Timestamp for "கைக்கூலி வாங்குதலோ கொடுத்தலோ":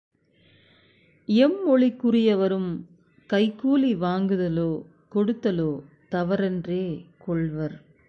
3.29-5.71